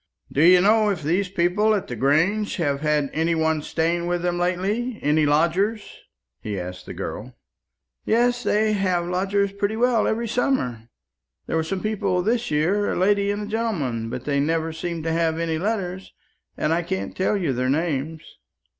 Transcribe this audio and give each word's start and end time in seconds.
"Do 0.31 0.41
you 0.43 0.61
know 0.61 0.89
if 0.89 1.03
these 1.03 1.29
people 1.29 1.75
at 1.75 1.85
the 1.87 1.95
Grange 1.95 2.55
have 2.55 2.81
had 2.81 3.11
any 3.13 3.35
one 3.35 3.61
staying 3.61 4.07
with 4.07 4.23
them 4.23 4.39
lately 4.39 4.97
any 5.03 5.27
lodgers?" 5.27 5.95
he 6.39 6.59
asked 6.59 6.87
the 6.87 6.93
girl. 6.95 7.35
"Yes; 8.03 8.41
they 8.41 8.73
have 8.73 9.05
lodgers 9.05 9.51
pretty 9.51 9.75
well 9.75 10.07
every 10.07 10.27
summer. 10.27 10.89
There 11.45 11.55
were 11.55 11.61
some 11.61 11.83
people 11.83 12.23
this 12.23 12.49
year, 12.49 12.91
a 12.91 12.95
lady 12.95 13.29
and 13.29 13.47
gentleman; 13.47 14.09
but 14.09 14.25
they 14.25 14.39
never 14.39 14.73
seemed 14.73 15.03
to 15.03 15.11
have 15.13 15.37
any 15.37 15.59
letters, 15.59 16.11
and 16.57 16.73
I 16.73 16.81
can't 16.81 17.15
tell 17.15 17.37
you 17.37 17.53
their 17.53 17.69
names." 17.69 18.23